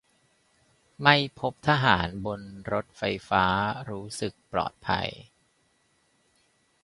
[1.03, 3.45] ไม่พบทหารบนรถไฟฟ้า
[3.89, 5.09] รู้สึกปลอดภัย